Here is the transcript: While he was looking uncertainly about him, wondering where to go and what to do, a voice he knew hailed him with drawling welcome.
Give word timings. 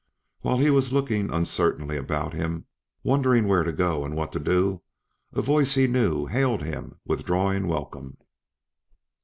While 0.39 0.57
he 0.57 0.71
was 0.71 0.91
looking 0.91 1.29
uncertainly 1.31 1.95
about 1.95 2.33
him, 2.33 2.65
wondering 3.03 3.47
where 3.47 3.61
to 3.63 3.71
go 3.71 4.03
and 4.03 4.15
what 4.15 4.31
to 4.31 4.39
do, 4.39 4.81
a 5.31 5.43
voice 5.43 5.75
he 5.75 5.85
knew 5.85 6.25
hailed 6.25 6.63
him 6.63 6.99
with 7.05 7.23
drawling 7.23 7.67
welcome. 7.67 8.17